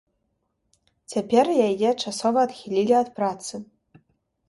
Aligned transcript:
Цяпер 1.13 1.45
яе 1.69 1.91
часова 2.03 2.39
адхілі 2.49 2.91
ад 3.05 3.17
працы. 3.21 3.53